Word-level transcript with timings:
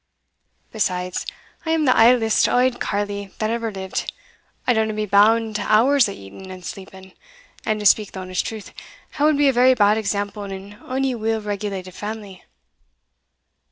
Besides, 0.71 1.27
I 1.63 1.69
am 1.69 1.85
the 1.85 1.95
idlest 1.95 2.49
auld 2.49 2.79
carle 2.79 3.05
that 3.37 3.51
ever 3.51 3.71
lived; 3.71 4.11
I 4.65 4.73
downa 4.73 4.95
be 4.95 5.05
bound 5.05 5.53
down 5.57 5.67
to 5.67 5.71
hours 5.71 6.09
o' 6.09 6.11
eating 6.11 6.49
and 6.51 6.65
sleeping; 6.65 7.13
and, 7.67 7.79
to 7.79 7.85
speak 7.85 8.11
the 8.11 8.19
honest 8.19 8.43
truth, 8.43 8.73
I 9.19 9.23
wad 9.25 9.37
be 9.37 9.47
a 9.47 9.53
very 9.53 9.75
bad 9.75 9.99
example 9.99 10.43
in 10.43 10.73
ony 10.81 11.13
weel 11.13 11.39
regulated 11.39 11.93
family." 11.93 12.43